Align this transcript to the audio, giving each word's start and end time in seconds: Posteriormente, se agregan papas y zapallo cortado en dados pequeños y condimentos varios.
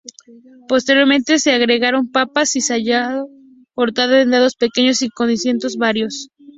Posteriormente, 0.67 1.37
se 1.37 1.51
agregan 1.51 2.07
papas 2.11 2.55
y 2.55 2.61
zapallo 2.61 3.27
cortado 3.75 4.15
en 4.15 4.31
dados 4.31 4.55
pequeños 4.55 5.03
y 5.03 5.09
condimentos 5.09 5.77
varios. 5.77 6.31